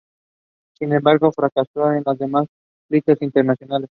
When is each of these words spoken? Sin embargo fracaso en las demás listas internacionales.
Sin 0.79 0.93
embargo 0.93 1.31
fracaso 1.31 1.91
en 1.93 2.01
las 2.03 2.17
demás 2.17 2.47
listas 2.89 3.21
internacionales. 3.21 3.87